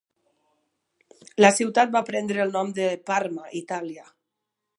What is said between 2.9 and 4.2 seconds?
Parma, Itàlia,